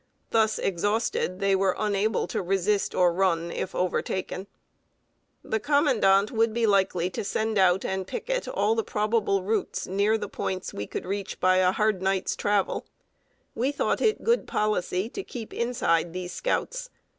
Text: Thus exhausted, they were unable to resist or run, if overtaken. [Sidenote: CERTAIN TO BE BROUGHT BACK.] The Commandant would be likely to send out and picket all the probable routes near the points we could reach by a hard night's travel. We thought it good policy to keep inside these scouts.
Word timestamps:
Thus 0.31 0.57
exhausted, 0.57 1.39
they 1.41 1.55
were 1.55 1.75
unable 1.77 2.25
to 2.25 2.41
resist 2.41 2.95
or 2.95 3.13
run, 3.13 3.51
if 3.51 3.75
overtaken. 3.75 4.47
[Sidenote: 4.47 4.53
CERTAIN 4.55 4.71
TO 4.97 4.97
BE 4.97 5.27
BROUGHT 5.27 5.51
BACK.] 5.51 5.51
The 5.51 5.59
Commandant 5.65 6.31
would 6.31 6.53
be 6.55 6.65
likely 6.65 7.09
to 7.11 7.23
send 7.23 7.57
out 7.59 7.85
and 7.85 8.07
picket 8.07 8.47
all 8.47 8.73
the 8.73 8.83
probable 8.83 9.43
routes 9.43 9.85
near 9.85 10.17
the 10.17 10.27
points 10.27 10.73
we 10.73 10.87
could 10.87 11.05
reach 11.05 11.39
by 11.39 11.57
a 11.57 11.71
hard 11.71 12.01
night's 12.01 12.35
travel. 12.35 12.87
We 13.53 13.71
thought 13.71 14.01
it 14.01 14.23
good 14.23 14.47
policy 14.47 15.07
to 15.09 15.23
keep 15.23 15.53
inside 15.53 16.13
these 16.13 16.33
scouts. 16.33 16.89